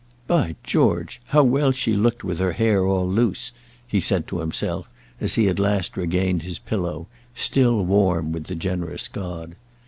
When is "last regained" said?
5.59-6.41